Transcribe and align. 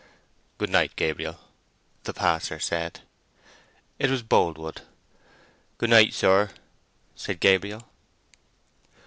"Good 0.57 0.71
night, 0.71 0.93
Gabriel," 0.95 1.39
the 2.05 2.13
passer 2.15 2.57
said. 2.57 3.01
It 3.99 4.09
was 4.09 4.23
Boldwood. 4.23 4.81
"Good 5.77 5.91
night, 5.91 6.15
sir," 6.15 6.49
said 7.15 7.39
Gabriel. 7.39 7.87